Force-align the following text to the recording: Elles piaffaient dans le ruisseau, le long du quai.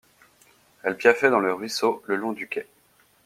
Elles 0.81 0.97
piaffaient 0.97 1.29
dans 1.29 1.37
le 1.41 1.53
ruisseau, 1.53 2.01
le 2.07 2.15
long 2.15 2.31
du 2.33 2.47
quai. 2.47 2.65